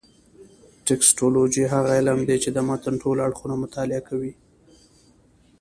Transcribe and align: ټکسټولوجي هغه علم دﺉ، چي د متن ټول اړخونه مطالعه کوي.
ټکسټولوجي 0.85 1.63
هغه 1.73 1.89
علم 1.97 2.19
دﺉ، 2.29 2.37
چي 2.43 2.49
د 2.53 2.57
متن 2.67 2.93
ټول 3.03 3.17
اړخونه 3.25 3.55
مطالعه 3.63 4.01
کوي. 4.09 4.33